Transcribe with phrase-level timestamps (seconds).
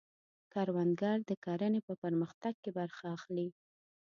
[0.53, 3.47] کروندګر د کرنې په پرمختګ کې برخه اخلي